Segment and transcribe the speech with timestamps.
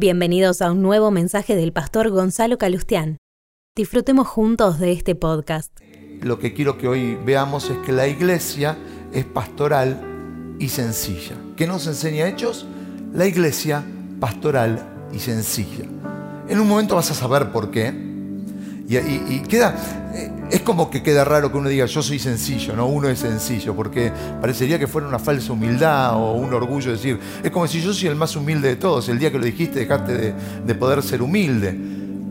[0.00, 3.16] Bienvenidos a un nuevo mensaje del pastor Gonzalo Calustián.
[3.74, 5.76] Disfrutemos juntos de este podcast.
[6.22, 8.78] Lo que quiero que hoy veamos es que la iglesia
[9.12, 11.34] es pastoral y sencilla.
[11.56, 12.64] ¿Qué nos enseña Hechos?
[13.12, 13.84] La iglesia
[14.20, 15.86] pastoral y sencilla.
[16.48, 18.07] En un momento vas a saber por qué.
[18.88, 22.86] Y, queda, eh, es como que queda raro que uno diga yo soy sencillo, ¿no?
[22.86, 24.10] Uno es sencillo, porque
[24.40, 28.08] parecería que fuera una falsa humildad o un orgullo decir, es como si yo soy
[28.08, 30.34] el más humilde de todos, el día que lo dijiste dejaste
[30.64, 31.78] de, poder ser humilde.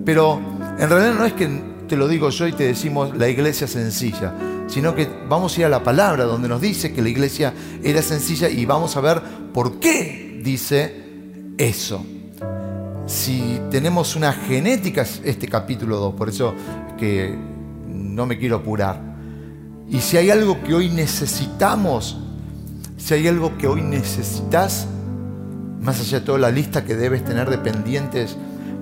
[0.04, 0.42] Pero
[0.80, 1.48] en realidad no es que
[1.88, 4.34] te lo digo yo y te decimos la iglesia sencilla,
[4.68, 8.02] sino que vamos a ir a la palabra donde nos dice que la iglesia era
[8.02, 9.22] sencilla y vamos a ver
[9.54, 11.04] por qué dice
[11.60, 12.04] eso.
[13.08, 16.54] Si tenemos una genética, este capítulo 2, por eso
[16.98, 17.34] que
[17.88, 19.02] no me quiero apurar.
[19.90, 22.18] Y si hay algo que hoy necesitamos,
[22.98, 24.88] si hay algo que hoy necesitas,
[25.80, 28.36] más allá de toda la lista que debes tener de pendientes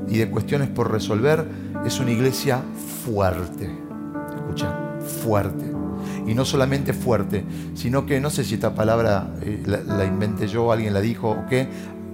[0.10, 1.48] y de cuestiones por resolver,
[1.86, 2.64] es una iglesia
[3.06, 3.70] fuerte.
[4.36, 5.72] Escucha, fuerte.
[6.26, 10.48] Y no solamente fuerte, sino que no sé si esta palabra eh, la, la, inventé
[10.48, 11.68] yo, alguien la dijo o qué,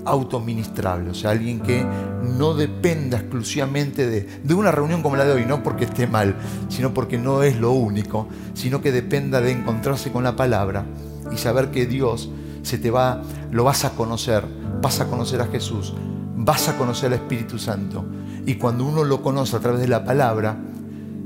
[0.06, 1.86] autoministrable, o sea, alguien que
[2.24, 6.36] no dependa exclusivamente de, una reunión como la de hoy, no porque esté mal,
[6.70, 10.86] sino porque no es lo único, sino que dependa de encontrarse con la palabra
[11.32, 12.30] y saber que Dios
[12.64, 14.44] se te va, lo vas a conocer,
[14.82, 15.94] vas a conocer a Jesús,
[16.36, 18.06] vas a conocer al Espíritu Santo.
[18.46, 20.58] Y cuando uno lo conoce a través de la palabra,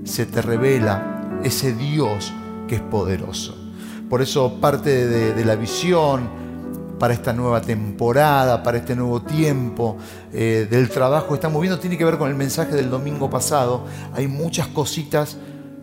[0.03, 2.33] se te revela ese Dios
[2.67, 3.57] que es poderoso.
[4.09, 6.29] Por eso parte de la visión,
[6.99, 9.97] para esta nueva temporada, para este nuevo tiempo
[10.33, 13.85] eh, del trabajo que estamos viendo, tiene que ver con el mensaje del domingo pasado.
[14.13, 15.37] Hay muchas cositas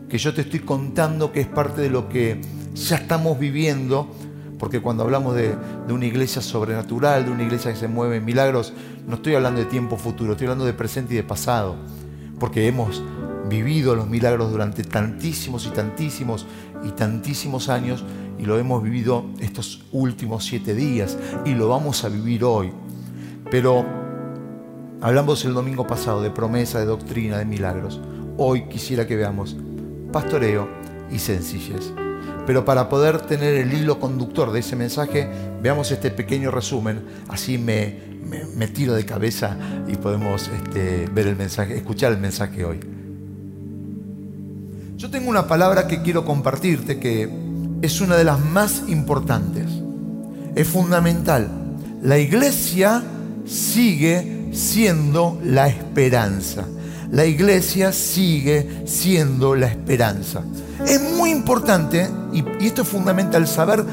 [0.09, 2.41] que yo te estoy contando que es parte de lo que
[2.75, 4.09] ya estamos viviendo,
[4.59, 5.55] porque cuando hablamos de,
[5.87, 8.73] de una iglesia sobrenatural, de una iglesia que se mueve en milagros,
[9.07, 11.77] no estoy hablando de tiempo futuro, estoy hablando de presente y de pasado,
[12.39, 13.03] porque hemos
[13.49, 16.47] vivido los milagros durante tantísimos y tantísimos
[16.85, 18.05] y tantísimos años
[18.43, 22.73] y lo hemos vivido estos últimos siete días y lo vamos a vivir hoy.
[23.53, 23.87] Pero
[25.01, 28.01] hablamos el domingo pasado de promesa, de doctrina, de milagros.
[28.37, 29.57] Hoy quisiera que veamos
[30.13, 30.69] pastoreo
[31.13, 31.93] y sencillez.
[32.45, 35.29] Pero para poder tener el hilo conductor de ese mensaje,
[35.63, 38.01] veamos este pequeño resumen, así me,
[38.57, 42.81] me, tiro de cabeza y podemos este, ver el mensaje, escuchar el mensaje hoy.
[44.97, 47.52] Yo tengo una palabra que quiero compartirte que
[47.83, 49.67] es una de las más importantes.
[50.55, 51.49] Es fundamental.
[52.01, 53.03] La iglesia
[53.45, 56.65] sigue siendo la esperanza.
[57.11, 60.43] La iglesia sigue siendo la esperanza.
[60.87, 63.85] Es muy importante, y, esto es fundamental, saber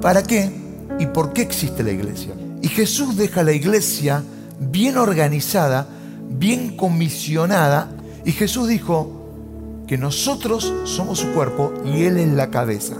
[0.00, 0.50] para qué
[0.98, 2.34] y por qué existe la iglesia.
[2.62, 4.22] Y Jesús deja la iglesia
[4.60, 5.88] bien organizada,
[6.30, 7.90] bien comisionada,
[8.24, 12.96] y Jesús dijo que nosotros somos su cuerpo y Él es la cabeza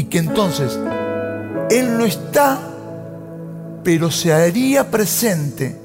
[0.00, 0.78] y que entonces
[1.70, 2.58] Él no está,
[3.84, 5.76] pero se haría presente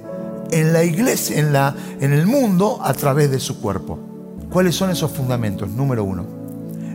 [0.52, 4.00] en la iglesia, en, la, en el mundo, a través de su cuerpo.
[4.50, 5.70] ¿Cuáles son esos fundamentos?
[5.70, 6.26] Número uno,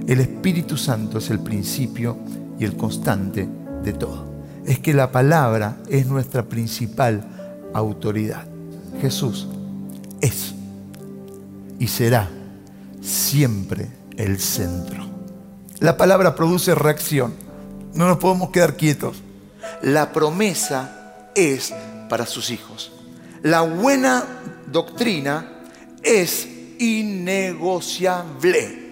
[0.08, 2.16] el Espíritu Santo es el principio
[2.58, 3.46] y el constante
[3.84, 4.24] de todo.
[4.64, 7.22] Es que la palabra es nuestra principal
[7.74, 8.46] autoridad.
[9.02, 9.46] Jesús
[10.22, 10.54] es
[11.78, 12.30] y será
[13.02, 15.19] siempre el centro.
[15.80, 17.32] La palabra produce reacción.
[17.94, 19.22] No nos podemos quedar quietos.
[19.80, 21.72] La promesa es
[22.10, 22.92] para sus hijos.
[23.42, 24.22] La buena
[24.70, 25.62] doctrina
[26.02, 26.46] es
[26.78, 28.90] innegociable.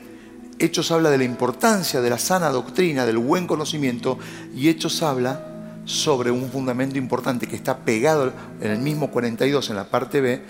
[0.58, 4.18] Hechos habla de la importancia de la sana doctrina, del buen conocimiento,
[4.56, 8.32] y Hechos habla sobre un fundamento importante que está pegado
[8.62, 10.42] en el mismo 42, en la parte B,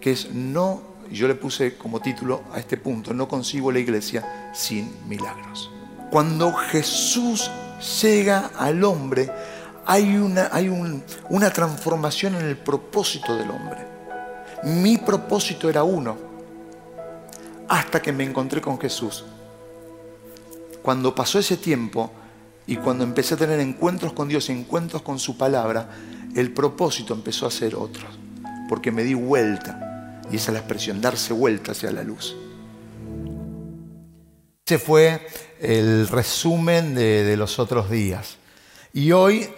[0.00, 0.82] que es no,
[1.12, 5.70] yo le puse como título a este punto, no concibo la iglesia sin milagros.
[6.10, 7.50] Cuando Jesús
[8.02, 9.30] llega al hombre,
[9.84, 10.68] hay una, hay
[11.28, 13.86] una transformación en el propósito del hombre.
[14.64, 16.16] Mi propósito era uno,
[17.68, 19.24] hasta que me encontré con Jesús.
[20.82, 22.10] Cuando pasó ese tiempo
[22.66, 25.88] y cuando empecé a tener encuentros con Dios, encuentros con su palabra,
[26.34, 28.06] el propósito empezó a ser otro,
[28.68, 30.22] porque me di vuelta.
[30.30, 32.36] Y esa es la expresión, darse vuelta hacia la luz.
[34.68, 35.24] Ese fue
[35.60, 38.36] el resumen de, los otros días.
[38.92, 39.48] Y hoy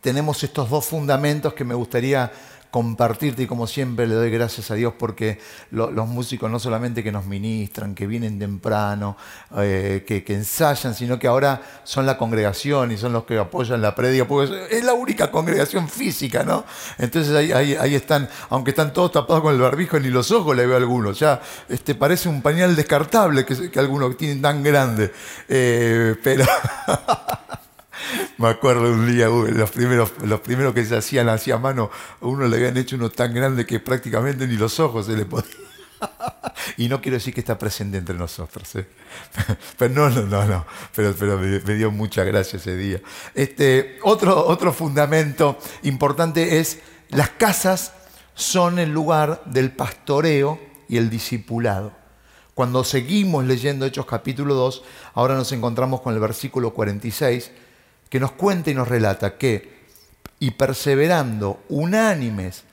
[0.00, 2.32] tenemos estos dos fundamentos que me gustaría
[2.76, 5.38] compartirte y como siempre le doy gracias a Dios porque
[5.70, 9.16] los músicos no solamente que nos ministran, que vienen temprano,
[9.56, 13.94] eh, que, ensayan, sino que ahora son la congregación y son los que apoyan la
[13.94, 16.66] predica, porque es la única congregación física, ¿no?
[16.98, 20.74] Entonces ahí, están, aunque están todos tapados con el barbijo, ni los ojos le veo
[20.74, 21.40] a algunos, ya
[21.70, 25.10] este, parece un pañal descartable que, que algunos tienen tan grande,
[25.48, 26.44] eh, pero...
[28.38, 31.90] Me acuerdo un día, los primeros, los primeros que se hacían así a mano,
[32.20, 35.66] uno le habían hecho uno tan grande que prácticamente ni los ojos se le podían.
[36.76, 38.74] y no quiero decir que está presente entre nosotros.
[38.76, 38.86] ¿eh?
[39.78, 40.66] pero no, no, no, no.
[40.94, 43.00] Pero, pero me, dio mucha gracia ese día.
[43.34, 47.92] Este, otro, otro fundamento importante es las casas
[48.34, 51.92] son el lugar del pastoreo y el discipulado.
[52.54, 54.82] Cuando seguimos leyendo Hechos capítulo 2,
[55.14, 57.50] ahora nos encontramos con el versículo 46
[58.08, 59.76] que nos cuenta y nos relata que,
[60.38, 62.64] y perseverando unánimes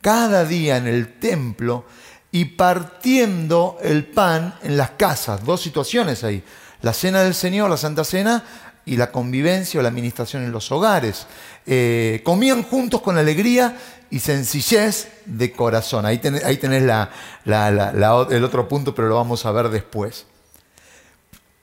[0.00, 1.84] cada día en el templo
[2.30, 6.42] y partiendo el pan en las casas, dos situaciones ahí,
[6.80, 8.44] la cena del Señor, la Santa Cena,
[8.84, 11.26] y la convivencia o la administración en los hogares.
[11.66, 13.76] Eh, comían juntos con alegría
[14.10, 16.04] y sencillez de corazón.
[16.04, 20.26] Ahí tenés, ahí tenés el otro punto, pero lo vamos a ver después.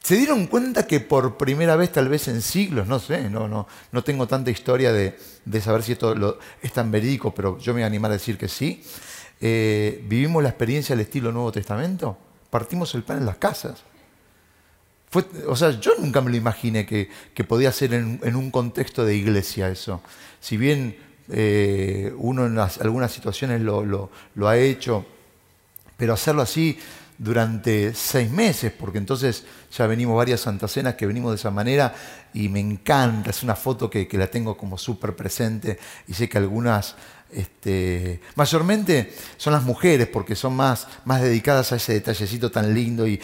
[0.01, 3.67] ¿Se dieron cuenta que por primera vez, tal vez en siglos, no sé, no, no,
[3.91, 5.17] no tengo tanta historia de,
[5.61, 8.47] saber si esto es tan verídico, pero yo me voy a animar a decir que
[8.47, 8.81] sí,
[9.41, 12.17] eh, vivimos la experiencia del estilo Nuevo Testamento?
[12.49, 13.83] Partimos el pan en las casas.
[15.47, 17.09] O sea, yo nunca me lo imaginé que,
[17.43, 20.01] podía ser en, un contexto de iglesia eso.
[20.39, 20.97] Si bien
[21.29, 25.05] eh, uno en algunas situaciones lo, lo ha hecho,
[25.97, 26.79] pero hacerlo así
[27.19, 29.43] durante seis meses, porque entonces
[29.77, 31.93] ya venimos varias Santas Cenas que venimos de esa manera
[32.33, 35.77] y me encanta, es una foto que, la tengo como súper presente
[36.07, 36.95] y sé que algunas,
[37.29, 43.05] este, mayormente son las mujeres porque son más, más dedicadas a ese detallecito tan lindo
[43.05, 43.19] y,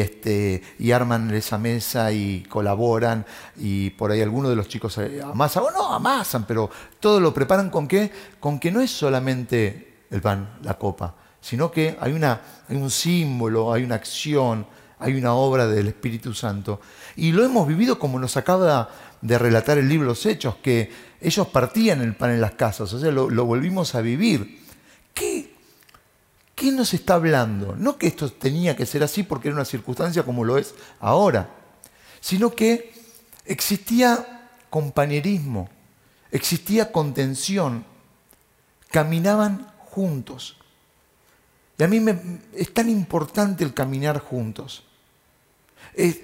[0.00, 3.24] este, y arman esa mesa y colaboran
[3.56, 7.70] y por ahí algunos de los chicos amasan, o no amasan, pero todo lo preparan
[7.70, 8.10] con qué,
[8.40, 11.14] con que no es solamente el pan, la copa,
[11.46, 12.40] sino que hay, una,
[12.70, 14.66] un símbolo, hay una acción,
[14.98, 16.80] hay una obra del Espíritu Santo.
[17.14, 18.90] Y lo hemos vivido como nos acaba
[19.20, 20.90] de relatar el libro Los Hechos, que
[21.20, 24.60] ellos partían el pan en las casas, o sea, lo, volvimos a vivir.
[25.14, 25.54] ¿Qué,
[26.56, 27.76] ¿Qué nos está hablando?
[27.76, 31.48] No que esto tenía que ser así porque era una circunstancia como lo es ahora,
[32.20, 32.92] sino que
[33.44, 35.68] existía compañerismo,
[36.32, 37.84] existía contención,
[38.90, 40.56] caminaban juntos.
[41.78, 42.18] Y a mí me,
[42.54, 44.84] es tan importante el caminar juntos.
[45.94, 46.20] Es,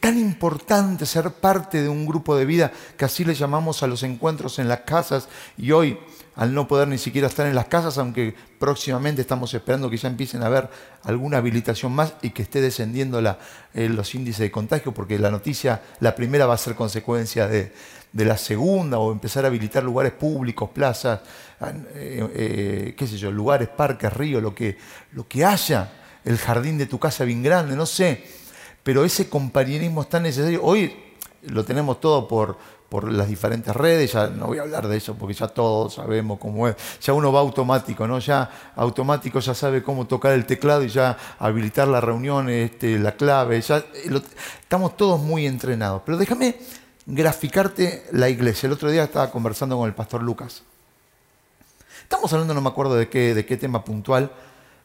[0.00, 4.02] tan importante ser parte de un grupo de vida que así le llamamos a los
[4.02, 5.28] encuentros en las casas.
[5.58, 5.98] Y hoy,
[6.34, 10.08] al no poder ni siquiera estar en las casas, aunque próximamente estamos esperando que ya
[10.08, 10.70] empiecen a haber
[11.02, 13.20] alguna habilitación más y que esté descendiendo
[13.74, 17.72] eh, los índices de contagio, porque la noticia, la primera va a ser consecuencia de,
[18.16, 21.20] de la segunda o empezar a habilitar lugares públicos, plazas,
[21.94, 24.78] eh, eh, qué sé yo, lugares, parques, ríos, lo que,
[25.12, 25.92] lo que haya,
[26.24, 28.24] el jardín de tu casa bien grande, no sé,
[28.82, 30.62] pero ese compañerismo es tan necesario.
[30.64, 30.96] Hoy
[31.42, 32.56] lo tenemos todo por,
[32.88, 36.38] por las diferentes redes, ya no voy a hablar de eso porque ya todos sabemos
[36.38, 38.18] cómo es, ya uno va automático, ¿no?
[38.18, 43.12] Ya automático ya sabe cómo tocar el teclado y ya habilitar la reunión, este, la
[43.12, 44.22] clave, ya eh,
[44.62, 46.00] estamos todos muy entrenados.
[46.06, 46.56] Pero déjame
[47.06, 48.66] graficarte la iglesia.
[48.66, 50.62] El otro día estaba conversando con el pastor Lucas.
[52.02, 54.30] Estamos hablando, no me acuerdo de qué, de qué tema puntual,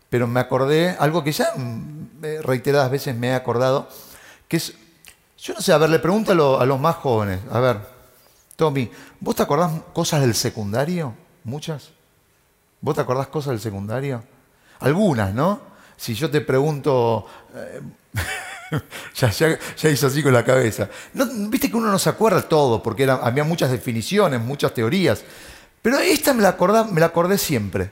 [0.10, 3.88] pero me acordé, algo que ya mm, reiteradas veces me he acordado,
[4.48, 4.74] que es,
[5.38, 7.80] yo no sé, a ver, le pregunto a, los más jóvenes, a ver,
[8.56, 11.14] Tommy, ¿vos te acordás cosas del secundario?
[11.44, 11.92] ¿Muchas?
[12.82, 14.24] ¿Vos te acordás cosas del secundario?
[14.80, 15.62] Algunas, ¿no?
[15.96, 17.26] Si yo te pregunto,
[19.22, 20.90] eh, ya, hizo así con la cabeza.
[21.14, 25.24] Viste que uno no se acuerda todo, porque había muchas definiciones, muchas teorías.
[25.82, 27.92] Pero esta me la, acordé, me la acordé siempre.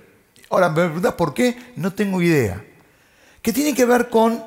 [0.50, 1.74] Ahora, ¿me preguntas por qué?
[1.76, 2.64] No tengo idea.
[3.42, 4.44] Que tiene que ver con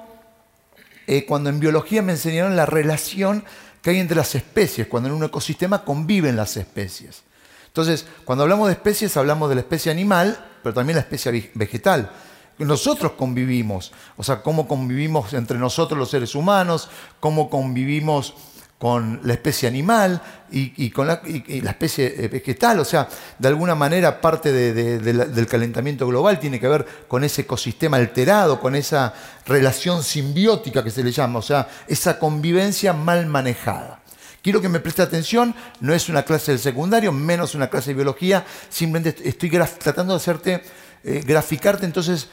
[1.06, 3.44] eh, cuando en biología me enseñaron la relación
[3.82, 7.22] que hay entre las especies, cuando en un ecosistema conviven las especies.
[7.66, 12.10] Entonces, cuando hablamos de especies, hablamos de la especie animal, pero también la especie vegetal
[12.58, 16.88] nosotros convivimos, o sea, cómo convivimos entre nosotros los seres humanos,
[17.20, 18.34] cómo convivimos
[18.82, 21.22] con la especie animal y, con la,
[21.70, 26.84] especie eh, vegetal, o sea, de alguna manera parte del calentamiento global tiene que ver
[27.06, 29.14] con ese ecosistema alterado, con esa
[29.46, 34.02] relación simbiótica que se le llama, o sea, esa convivencia mal manejada.
[34.42, 37.94] Quiero que me preste atención, no es una clase del secundario, menos una clase de
[37.94, 40.64] biología, simplemente estoy tratando de hacerte,
[41.04, 42.28] eh, graficarte, entonces,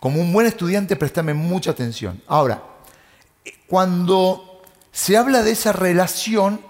[0.00, 2.22] como un buen estudiante, préstame mucha atención.
[2.26, 2.62] Ahora,
[3.66, 6.60] cuando se habla de esa relación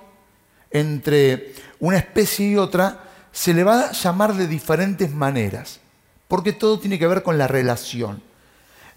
[0.71, 5.81] entre una especie y otra, se le va a llamar de diferentes maneras,
[6.27, 8.23] porque todo tiene que ver con la relación,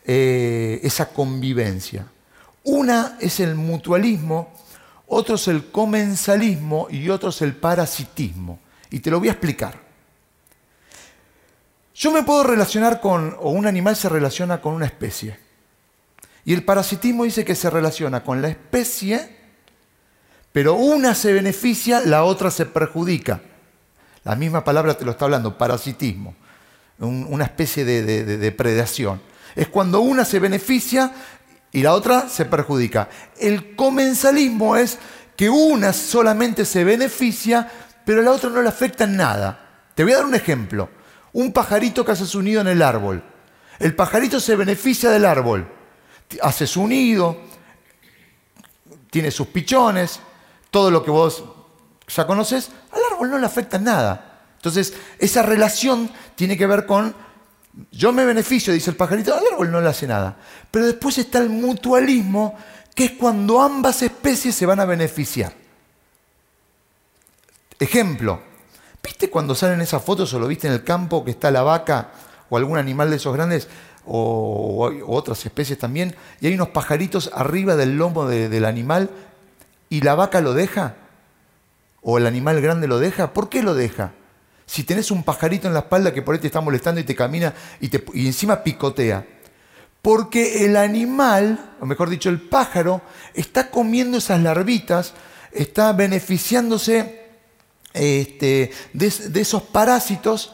[0.05, 2.07] eh, esa convivencia.
[2.63, 4.51] Una es el mutualismo,
[5.07, 8.59] otro es el comensalismo y otro es el parasitismo.
[8.89, 9.90] Y te lo voy a explicar.
[12.01, 15.37] Yo me puedo relacionar con, o un animal se relaciona con una especie.
[16.43, 19.37] Y el parasitismo dice que se relaciona con la especie,
[20.51, 23.41] pero una se beneficia, la otra se perjudica.
[24.23, 26.33] La misma palabra te lo está hablando, parasitismo,
[26.97, 29.21] una especie de, de depredación.
[29.55, 31.13] Es cuando una se beneficia
[31.71, 33.09] y la otra se perjudica.
[33.39, 34.97] El comensalismo es
[35.35, 37.69] que una solamente se beneficia,
[38.03, 39.69] pero la otra no le afecta en nada.
[39.93, 40.89] Te voy a dar un ejemplo.
[41.33, 43.23] Un pajarito que hace su nido en el árbol.
[43.79, 45.67] El pajarito se beneficia del árbol.
[46.41, 47.37] Hace su nido,
[49.09, 50.19] tiene sus pichones,
[50.69, 51.43] todo lo que vos
[52.07, 54.39] ya conoces, al árbol no le afecta nada.
[54.55, 57.13] Entonces, esa relación tiene que ver con
[57.91, 60.37] yo me beneficio, dice el pajarito, al árbol no le hace nada.
[60.69, 62.57] Pero después está el mutualismo,
[62.93, 65.53] que es cuando ambas especies se van a beneficiar.
[67.79, 68.41] Ejemplo,
[69.03, 72.11] ¿viste cuando salen esas fotos o lo viste en el campo que está la vaca
[72.49, 73.67] o algún animal de esos grandes
[74.05, 79.09] o, otras especies también y hay unos pajaritos arriba del lomo del animal
[79.89, 80.95] y la vaca lo deja?
[82.01, 83.33] ¿O el animal grande lo deja?
[83.33, 84.13] ¿Por qué lo deja?
[84.65, 87.13] Si tenés un pajarito en la espalda que por ahí te está molestando y te
[87.13, 89.27] camina y, te, y encima picotea.
[90.01, 93.01] Porque el animal, o mejor dicho, el pájaro,
[93.33, 95.13] está comiendo esas larvitas,
[95.51, 97.20] está beneficiándose
[97.93, 100.53] este, de, esos parásitos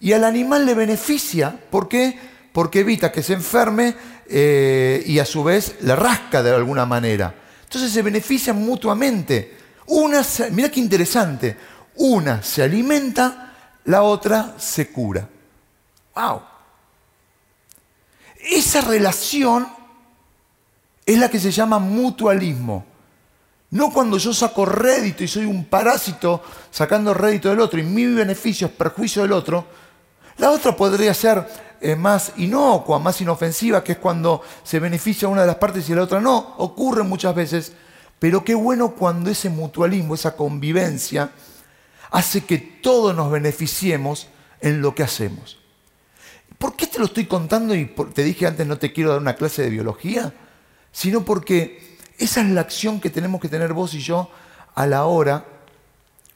[0.00, 1.58] y al animal le beneficia.
[1.70, 2.18] ¿Por qué?
[2.52, 3.94] Porque evita que se enferme
[4.28, 7.34] eh, y a su vez le rasca de alguna manera.
[7.64, 9.56] Entonces se benefician mutuamente.
[9.86, 11.56] Una, mira qué interesante,
[11.96, 13.46] una se alimenta
[13.84, 15.28] la otra se cura.
[16.14, 16.42] ¡Wow!
[18.50, 19.66] Esa relación
[21.04, 22.84] es la que se llama mutualismo.
[23.76, 28.06] No cuando yo saco rédito y soy un parásito sacando rédito del otro y mi
[28.06, 29.66] beneficio es perjuicio del otro.
[30.38, 31.46] La otra podría ser
[31.82, 35.94] eh, más inocua, más inofensiva, que es cuando se beneficia una de las partes y
[35.94, 36.54] la otra no.
[36.56, 37.74] Ocurre muchas veces.
[38.18, 41.32] Pero qué bueno cuando ese mutualismo, esa convivencia,
[42.10, 44.28] hace que todos nos beneficiemos
[44.62, 45.58] en lo que hacemos.
[46.56, 49.36] ¿Por qué te lo estoy contando y te dije antes no te quiero dar una
[49.36, 50.32] clase de biología?
[50.92, 51.85] Sino porque
[52.18, 54.30] esa es la acción que tenemos que tener vos y yo
[54.74, 55.44] a la hora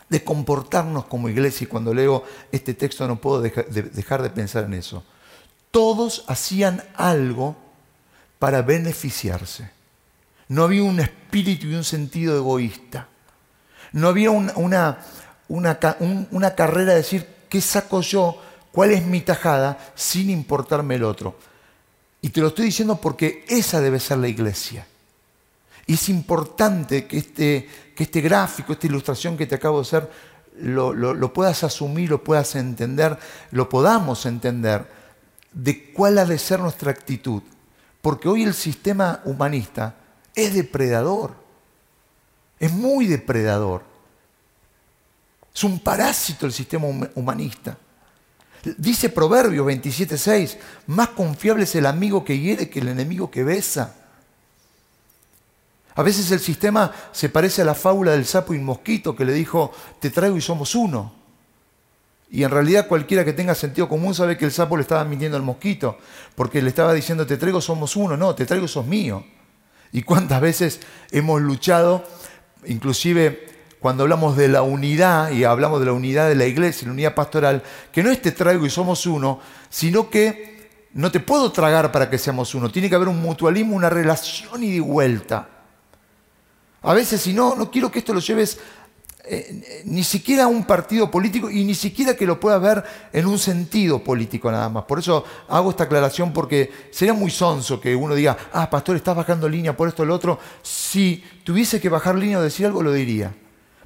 [0.09, 1.65] de comportarnos como iglesia.
[1.65, 5.05] Y cuando leo este texto no puedo dejar de pensar en eso.
[5.71, 7.57] Todos hacían algo
[8.39, 9.71] para beneficiarse.
[10.49, 13.07] No había un espíritu y un sentido egoísta.
[13.93, 14.99] No había una,
[15.49, 18.41] una, carrera de decir, ¿qué saco yo?
[18.73, 19.93] ¿Cuál es mi tajada?
[19.95, 21.39] Sin importarme el otro.
[22.21, 24.87] Y te lo estoy diciendo porque esa debe ser la iglesia.
[25.91, 30.09] Y es importante que este, que este gráfico, esta ilustración que te acabo de hacer,
[30.61, 33.19] lo, lo, puedas asumir, lo puedas entender,
[33.51, 34.87] lo podamos entender
[35.53, 37.43] de cuál ha de ser nuestra actitud.
[38.01, 39.97] Porque hoy el sistema humanista
[40.33, 41.35] es depredador,
[42.61, 43.83] es muy depredador.
[45.53, 47.77] Es un parásito el sistema humanista.
[48.79, 50.57] Dice Proverbios 27.6,
[50.87, 53.97] más confiable es el amigo que hiere que el enemigo que besa.
[55.97, 59.25] A veces el sistema se parece a la fábula del sapo y el mosquito que
[59.25, 61.21] le dijo, te traigo y somos uno.
[62.31, 65.37] Y en realidad cualquiera que tenga sentido común sabe que el sapo le estaba mintiendo
[65.37, 65.99] al mosquito,
[66.37, 68.17] porque le estaba diciendo, te traigo, somos uno.
[68.17, 69.25] No, te traigo, sos mío.
[69.93, 70.81] Y cuántas veces
[71.11, 72.05] hemos luchado,
[72.67, 73.49] inclusive
[73.81, 77.15] cuando hablamos de la unidad y hablamos de la unidad de la iglesia, la unidad
[77.15, 81.91] pastoral, que no es te traigo y somos uno, sino que no te puedo tragar
[81.91, 82.71] para que seamos uno.
[82.71, 85.49] Tiene que haber un mutualismo, una relación y de vuelta.
[86.83, 88.59] A veces, si no, no quiero que esto lo lleves
[89.25, 92.83] eh, ni siquiera a un partido político y ni siquiera que lo puedas ver
[93.13, 94.85] en un sentido político nada más.
[94.85, 99.15] Por eso hago esta aclaración porque sería muy sonso que uno diga, ah, pastor, estás
[99.15, 100.39] bajando línea por esto o lo otro.
[100.63, 103.35] Si tuviese que bajar línea o decir algo, lo diría.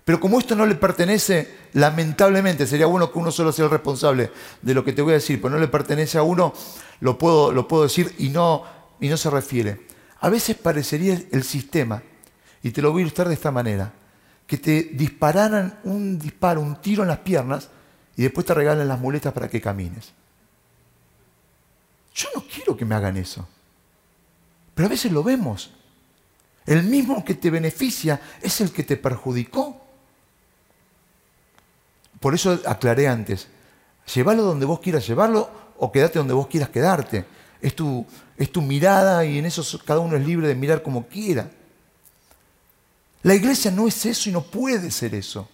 [0.05, 4.31] Pero como esto no le pertenece, lamentablemente, sería bueno que uno solo sea el responsable
[4.63, 6.53] de lo que te voy a decir, pero no le pertenece a uno,
[7.01, 8.65] lo puedo, lo puedo decir y no,
[9.01, 9.81] y no se refiere.
[10.21, 12.03] A veces parecería el sistema,
[12.65, 13.93] y te lo voy a ilustrar de esta manera.
[14.47, 17.71] que te dispararan un disparo, un tiro en las piernas
[18.15, 20.13] y después te regalen las muletas para que camines.
[22.15, 23.49] Yo no quiero que me hagan eso.
[24.75, 25.73] Pero a veces lo vemos.
[26.67, 29.81] El mismo que te beneficia es el que te perjudicó.
[32.21, 33.49] Por eso aclaré antes,
[34.15, 37.25] llévalo donde vos quieras llevarlo o quédate donde vos quieras quedarte.
[37.63, 38.07] Es tu,
[38.37, 41.51] es tu mirada y en eso cada uno es libre de mirar como quiera.
[43.25, 45.49] La iglesia no es eso y no puede ser eso.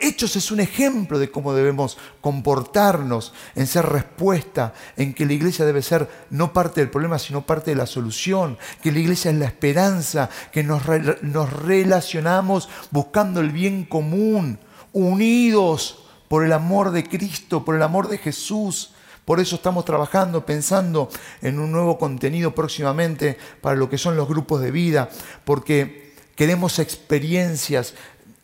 [0.00, 5.66] Hechos es un ejemplo de cómo debemos comportarnos en ser respuesta, en que la iglesia
[5.66, 9.36] debe ser no parte del problema, sino parte de la solución, que la iglesia es
[9.36, 10.82] la esperanza, que nos,
[11.22, 14.58] nos relacionamos buscando el bien común,
[14.92, 18.92] unidos por el amor de Cristo, por el amor de Jesús.
[19.26, 21.10] Por eso estamos trabajando, pensando
[21.42, 25.10] en un nuevo contenido próximamente para lo que son los grupos de vida,
[25.44, 26.07] porque
[26.38, 27.94] queremos experiencias,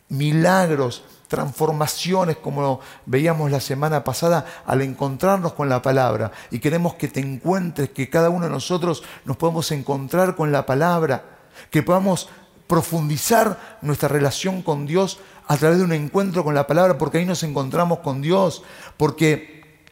[0.09, 6.33] milagros, transformaciones como veíamos la semana pasada al encontrarnos con la palabra.
[6.51, 10.67] Y queremos que te encuentres, que cada uno de nosotros nos podamos encontrar con la
[10.67, 11.25] palabra,
[11.71, 12.29] que podamos
[12.67, 17.25] profundizar nuestra relación con Dios a través de un encuentro con la palabra, porque ahí
[17.25, 18.65] nos encontramos con Dios,
[18.97, 19.85] porque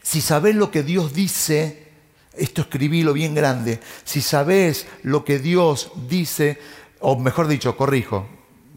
[0.00, 1.88] si sabes lo que Dios dice,
[2.34, 6.60] esto escribílo bien grande, si sabes lo que Dios dice,
[7.00, 8.26] o mejor dicho, corrijo,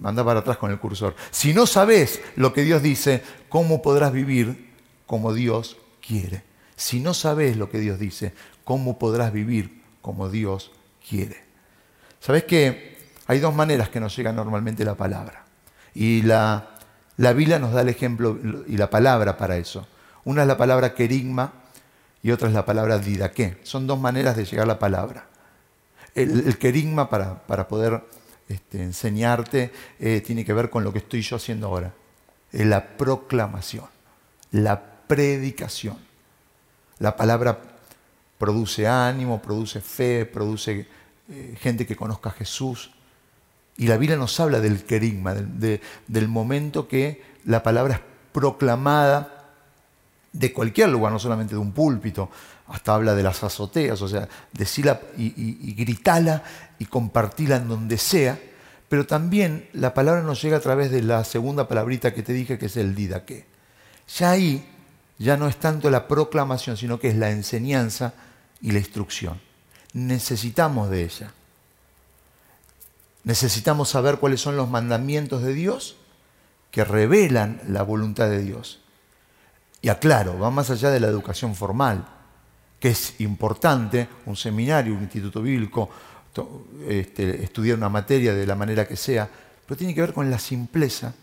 [0.02, 1.16] Manda para atrás con el cursor.
[1.30, 4.72] Si no sabes lo que Dios dice, ¿cómo podrás vivir
[5.06, 6.42] como Dios quiere?
[6.76, 10.72] Si no sabes lo que Dios dice, ¿cómo podrás vivir como Dios
[11.08, 11.44] quiere?
[12.20, 12.98] ¿Sabes que
[13.28, 15.46] hay dos maneras que nos llega normalmente la palabra?
[15.94, 16.70] Y la,
[17.18, 19.88] la Biblia nos da el ejemplo y la palabra para eso.
[20.24, 21.54] Una es la palabra querigma
[22.24, 23.60] y otra es la palabra didaqué.
[23.62, 25.28] Son dos maneras de llegar a la palabra.
[26.16, 28.04] El, querigma para, para poder
[28.50, 31.94] este, enseñarte eh, tiene que ver con lo que estoy yo haciendo ahora.
[32.52, 33.86] la proclamación,
[34.52, 35.98] la predicación.
[37.00, 37.60] La palabra
[38.38, 40.88] produce ánimo, produce fe, produce
[41.30, 42.92] eh, gente que conozca a Jesús.
[43.78, 48.02] Y la Biblia nos habla del querigma, del momento que la palabra es
[48.32, 49.42] proclamada
[50.34, 52.30] de cualquier lugar, no solamente de un púlpito,
[52.72, 56.44] hasta habla de las azoteas, o sea, decirla y, y, gritala
[56.80, 58.40] y compartirla en donde sea,
[58.88, 62.58] pero también la palabra nos llega a través de la segunda palabrita que te dije,
[62.58, 63.46] que es el didaque.
[64.18, 64.68] Ya ahí
[65.18, 68.14] ya no es tanto la proclamación, sino que es la enseñanza
[68.62, 69.40] y la instrucción.
[69.94, 71.34] Necesitamos de ella.
[73.24, 75.96] Necesitamos saber cuáles son los mandamientos de Dios
[76.72, 78.80] que revelan la voluntad de Dios.
[79.82, 82.08] Y aclaro, va más allá de la educación formal,
[82.82, 85.88] que es importante, un seminario, un instituto bíblico,
[86.88, 89.30] este, estudiar una materia de la manera que sea,
[89.66, 91.14] pero tiene que ver con la simpleza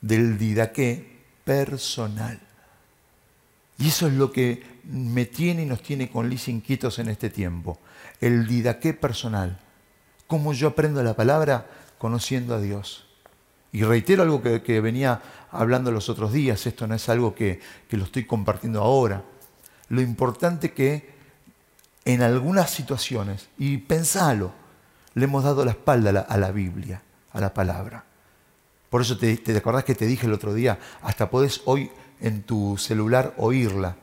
[0.00, 2.38] del didaqué personal.
[3.76, 7.28] Y eso es lo que me tiene y nos tiene con Liz inquietos en este
[7.28, 7.80] tiempo.
[8.20, 9.58] El didaqué personal.
[10.28, 11.66] ¿Cómo yo aprendo la palabra?
[11.98, 13.08] Conociendo a Dios.
[13.72, 17.96] Y reitero algo que, venía hablando los otros días, esto no es algo que, que
[17.96, 19.24] lo estoy compartiendo ahora.
[19.94, 21.14] Lo importante que
[22.04, 24.52] en algunas situaciones, y pensalo,
[25.14, 27.00] le hemos dado la espalda a la, Biblia,
[27.32, 28.04] a la palabra.
[28.90, 32.42] Por eso te, te acordás que te dije el otro día, hasta podés hoy en
[32.42, 33.94] tu celular oírla.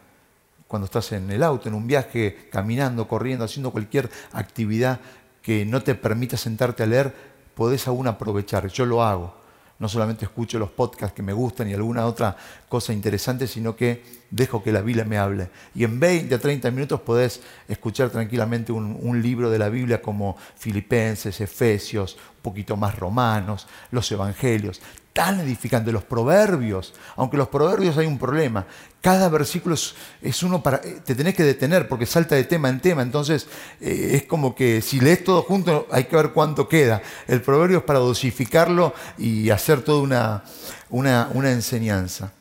[0.70, 5.02] Cuando estás en el auto, en un viaje, caminando, corriendo, haciendo cualquier actividad
[5.42, 7.14] que no te permita sentarte a leer,
[7.54, 8.68] podés aún aprovechar.
[8.68, 9.41] Yo lo hago
[9.82, 12.38] no solamente escucho los podcasts que me gustan y alguna otra
[12.70, 15.50] cosa interesante, sino que dejo que la Biblia me hable.
[15.74, 20.38] Y en 20 a 30 minutos podés escuchar tranquilamente un, libro de la Biblia como
[20.56, 24.82] Filipenses, Efesios, un poquito más Romanos, los Evangelios
[25.14, 25.92] tan edificante.
[25.92, 28.66] Los proverbios, aunque los proverbios hay un problema,
[29.02, 30.78] cada versículo es, uno para...
[30.78, 33.48] Eh, te tenés que detener porque salta de tema en tema, entonces
[33.80, 37.02] eh, es como que si lees todo junto hay que ver cuánto queda.
[37.28, 40.44] El proverbio es para dosificarlo y hacer toda una,
[40.90, 42.32] una, enseñanza.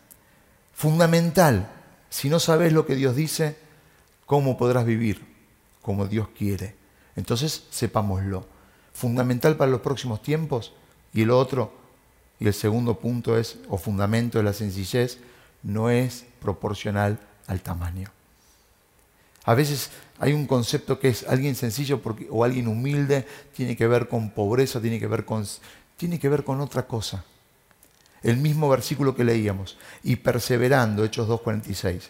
[0.74, 1.70] Fundamental,
[2.08, 3.56] si no sabes lo que Dios dice,
[4.26, 5.26] ¿cómo podrás vivir
[5.82, 6.74] como Dios quiere?
[7.16, 8.46] Entonces sepámoslo.
[8.92, 10.74] Fundamental para los próximos tiempos
[11.14, 11.79] y lo otro,
[12.40, 15.18] y el segundo punto es, o fundamento de la sencillez,
[15.62, 18.10] no es proporcional al tamaño.
[19.44, 22.00] A veces hay un concepto que es alguien sencillo
[22.30, 25.46] o alguien humilde, tiene que ver con pobreza, tiene que ver con,
[25.96, 27.24] tiene que ver con otra cosa.
[28.22, 32.08] El mismo versículo que leíamos, y perseverando, Hechos 2.46,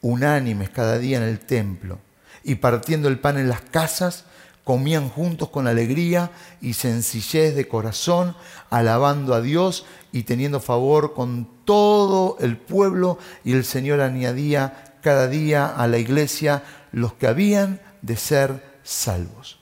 [0.00, 1.98] unánimes cada día en el templo,
[2.44, 4.24] y partiendo el pan en las casas,
[4.64, 8.36] comían juntos con alegría y sencillez de corazón,
[8.70, 15.26] alabando a Dios y teniendo favor con todo el pueblo, y el Señor añadía cada
[15.26, 19.58] día a la iglesia los que habían de ser salvos.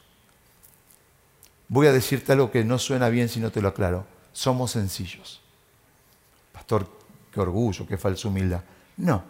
[1.68, 4.04] Voy a decirte algo que no suena bien si no te lo aclaro.
[4.32, 5.40] Somos sencillos.
[6.52, 6.90] Pastor,
[7.32, 8.62] qué orgullo, qué falsa humildad.
[8.96, 9.22] No,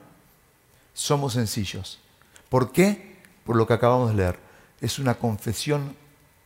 [0.94, 2.00] somos sencillos.
[2.48, 3.18] ¿Por qué?
[3.44, 4.49] Por lo que acabamos de leer.
[4.80, 5.94] Es una confesión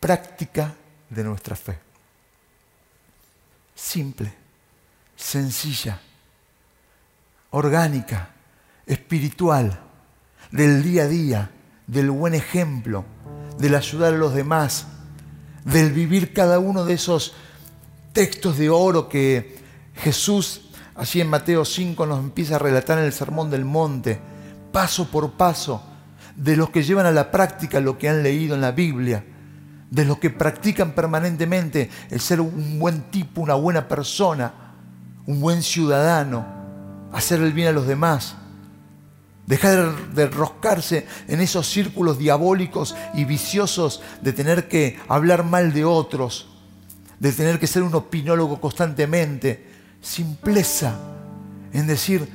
[0.01, 0.75] práctica
[1.11, 1.79] de nuestra fe.
[3.75, 4.33] Simple,
[5.17, 6.01] sencilla,
[7.51, 8.31] orgánica,
[8.87, 9.81] espiritual,
[10.51, 11.51] del día a día,
[11.87, 13.05] del buen ejemplo,
[13.59, 14.87] del ayudar a los demás,
[15.65, 17.35] del vivir cada uno de esos
[18.13, 19.59] textos de oro que
[19.97, 24.21] Jesús allí en Mateo 5 nos empieza a relatar en el Sermón del Monte,
[24.73, 25.83] paso por paso,
[26.37, 29.25] de los que llevan a la práctica lo que han leído en la Biblia,
[29.91, 34.53] de los que practican permanentemente el ser un buen tipo, una buena persona,
[35.27, 36.45] un buen ciudadano,
[37.13, 38.37] hacer el bien a los demás.
[39.47, 45.85] Dejar de enroscarse en esos círculos diabólicos y viciosos de tener que hablar mal de
[45.85, 46.49] otros,
[47.21, 49.71] de tener que ser un opinólogo constantemente.
[50.01, 50.99] Simpleza
[51.73, 52.27] en decir,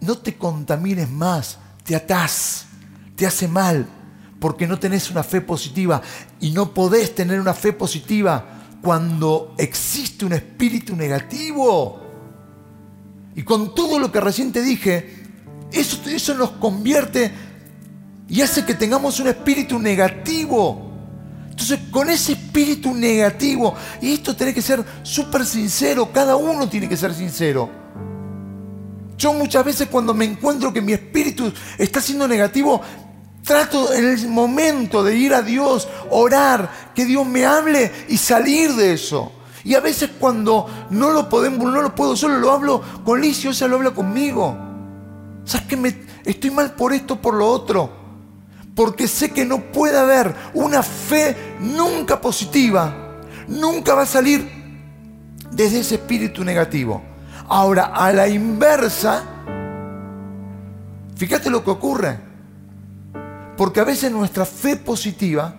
[0.00, 2.65] no te contamines más, te atás,
[3.16, 3.86] te hace mal,
[4.38, 6.02] porque no tenés una fe positiva
[6.40, 8.44] y no podés tener una fe positiva
[8.82, 12.02] cuando existe un espíritu negativo.
[13.34, 15.24] Y con todo lo que recién te dije,
[15.72, 17.32] eso, eso nos convierte
[18.28, 20.82] y hace que tengamos un espíritu negativo.
[21.50, 26.88] Entonces, con ese espíritu negativo, y esto tiene que ser súper sincero, cada uno tiene
[26.88, 27.70] que ser sincero.
[29.16, 32.82] Yo muchas veces cuando me encuentro que mi espíritu está siendo negativo,
[33.46, 38.74] trato en el momento de ir a Dios, orar, que Dios me hable y salir
[38.74, 39.32] de eso.
[39.62, 43.50] Y a veces cuando no lo podemos, no lo puedo solo, lo hablo con Licio,
[43.50, 44.56] ella lo habla conmigo.
[45.44, 47.90] ¿Sabes que me, estoy mal por esto, por lo otro?
[48.74, 53.22] Porque sé que no puede haber una fe nunca positiva.
[53.46, 54.50] Nunca va a salir
[55.52, 57.02] desde ese espíritu negativo.
[57.48, 59.22] Ahora, a la inversa,
[61.16, 62.25] fíjate lo que ocurre.
[63.56, 65.54] Porque a veces nuestra fe positiva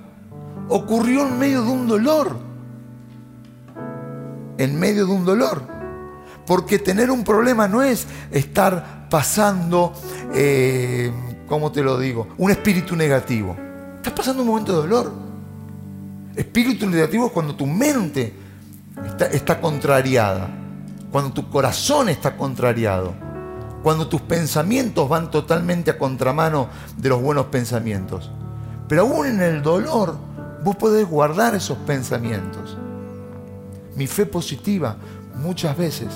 [0.70, 2.38] ocurrió en medio de un dolor.
[4.58, 5.62] En medio de un dolor.
[6.46, 9.94] Porque tener un problema no es estar pasando,
[10.34, 11.12] eh,
[11.48, 12.28] ¿cómo te lo digo?
[12.38, 13.56] Un espíritu negativo.
[13.96, 15.12] Estás pasando un momento de dolor.
[16.36, 18.34] Espíritu negativo es cuando tu mente
[19.06, 20.50] está, está contrariada,
[21.12, 23.16] cuando tu corazón está contrariado,
[23.88, 28.30] cuando tus pensamientos van totalmente a contramano de los buenos pensamientos.
[28.90, 30.18] Pero aún en el dolor,
[30.62, 32.78] vos podés guardar esos pensamientos.
[33.96, 34.98] Mi fe positiva
[35.42, 36.10] muchas veces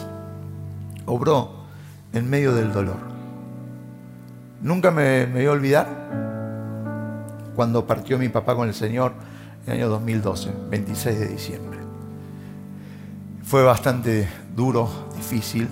[1.05, 1.63] obró
[2.12, 2.97] en medio del dolor.
[4.62, 5.88] Nunca me, voy a olvidar
[7.55, 9.13] cuando partió mi papá con el Señor
[9.65, 11.79] en el año 2012, 26 de diciembre.
[13.45, 15.69] Fue bastante duro, difícil.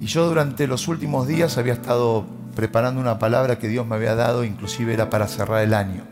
[0.00, 2.24] Y yo durante los últimos días había estado
[2.56, 6.04] preparando una palabra que Dios me había dado, inclusive era para cerrar el año.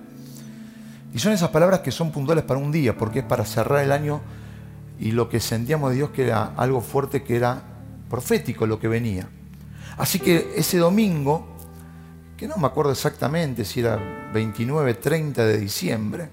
[1.15, 3.93] Y son esas palabras que son puntuales para un día, porque es para cerrar el
[3.93, 4.21] año
[5.01, 7.63] y lo que sentíamos de Dios que era algo fuerte, que era
[8.11, 9.29] profético lo que venía.
[9.97, 11.47] Así que ese domingo,
[12.37, 13.99] que no me acuerdo exactamente si era
[14.33, 16.29] 29, 30 de diciembre,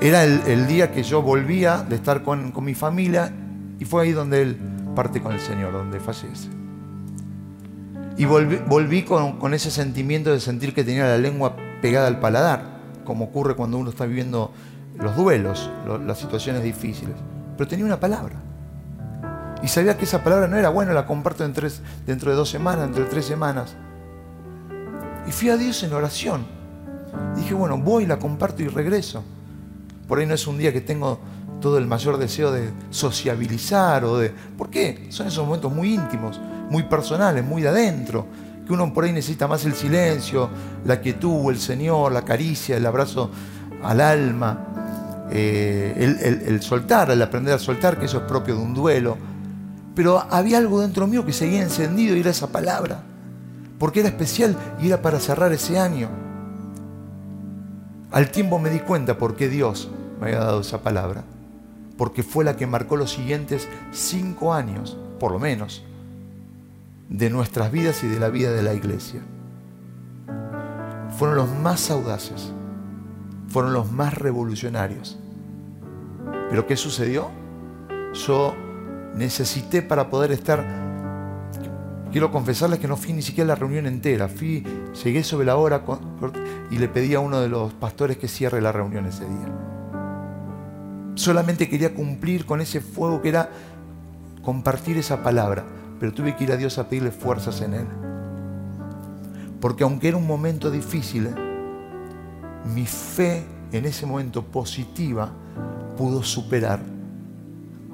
[0.00, 3.32] era el, día que yo volvía de estar con, mi familia
[3.78, 4.58] y fue ahí donde él
[4.94, 6.48] parte con el Señor, donde fallece.
[8.16, 12.62] Y volví, con, ese sentimiento de sentir que tenía la lengua pegada al paladar,
[13.04, 14.52] como ocurre cuando uno está viviendo
[14.98, 15.70] los duelos,
[16.06, 17.14] las situaciones difíciles.
[17.56, 18.36] Pero tenía una palabra.
[19.62, 23.04] Y sabía que esa palabra no era bueno, la comparto dentro de dos semanas, dentro
[23.04, 23.76] de tres semanas.
[25.26, 26.44] Y fui a Dios en oración.
[27.36, 29.22] Dije, bueno, voy, la comparto y regreso.
[30.08, 31.20] Por ahí no es un día que tengo
[31.62, 34.28] todo el mayor deseo de sociabilizar o de...
[34.58, 35.06] ¿Por qué?
[35.08, 38.26] Son esos momentos muy íntimos, muy personales, muy de adentro,
[38.66, 40.50] que uno por ahí necesita más el silencio,
[40.84, 43.30] la quietud, el Señor, la caricia, el abrazo
[43.82, 48.60] al alma, eh, el, el soltar, el aprender a soltar, que eso es propio de
[48.60, 49.32] un duelo
[49.94, 53.02] pero había algo dentro mío que seguía encendido y era esa palabra.
[53.78, 56.08] Porque era especial y era para cerrar ese año.
[58.10, 61.24] Al tiempo me di cuenta por qué Dios me había dado esa palabra.
[61.96, 65.84] Porque fue la que marcó los siguientes cinco años, por lo menos,
[67.08, 69.20] de nuestras vidas y de la vida de la iglesia.
[71.18, 72.52] Fueron los más audaces.
[73.48, 75.18] fueron los más revolucionarios.
[76.48, 77.30] Pero ¿qué sucedió?
[78.26, 78.54] Yo
[79.14, 80.64] necesité para poder estar,
[82.10, 84.64] quiero confesarles que no fui ni siquiera a la reunión entera, fui,
[85.04, 85.84] llegué sobre la hora
[86.70, 89.71] y le pedí a uno de los pastores que cierre la reunión ese día.
[91.14, 93.50] Solamente quería cumplir con ese fuego que era
[94.42, 95.64] compartir esa palabra,
[96.00, 97.86] pero tuve que ir a Dios a pedirle fuerzas en Él.
[99.60, 101.28] Porque aunque era un momento difícil,
[102.74, 105.30] mi fe en ese momento positiva
[105.96, 106.80] pudo superar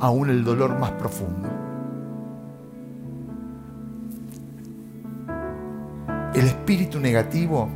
[0.01, 1.49] aún el dolor más profundo.
[6.35, 7.69] El espíritu negativo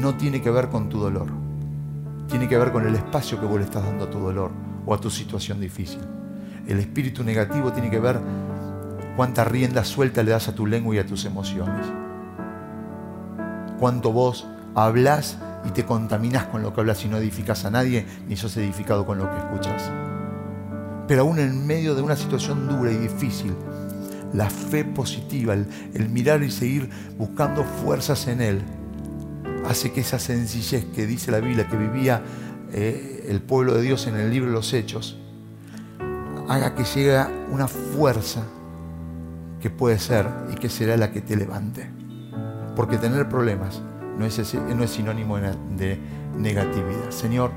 [0.00, 1.28] no tiene que ver con tu dolor,
[2.32, 4.52] tiene que ver con el espacio que vos le estás dando a tu dolor
[4.86, 6.00] o a tu situación difícil.
[6.66, 8.18] El espíritu negativo tiene que ver
[9.16, 11.86] cuánta rienda suelta le das a tu lengua y a tus emociones.
[13.78, 18.06] Cuánto vos hablas y te contaminas con lo que hablas y no edificas a nadie,
[18.26, 19.90] ni sos edificado con lo que escuchas.
[21.06, 23.54] Pero aún en medio de una situación dura y difícil,
[24.32, 28.62] la fe positiva, el, mirar y seguir buscando fuerzas en Él,
[29.66, 32.22] hace que esa sencillez que dice la Biblia que vivía
[32.72, 35.18] eh, el pueblo de Dios en el libro de los Hechos,
[36.48, 38.44] haga que llegue una fuerza
[39.60, 41.88] que puede ser y que será la que te levante.
[42.74, 43.82] Porque tener problemas
[44.18, 45.98] no es, no es sinónimo de
[46.36, 47.10] negatividad.
[47.10, 47.52] Señor,